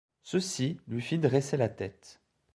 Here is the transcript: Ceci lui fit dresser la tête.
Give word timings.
Ceci 0.23 0.79
lui 0.87 0.99
fit 0.99 1.19
dresser 1.19 1.57
la 1.57 1.69
tête. 1.69 2.23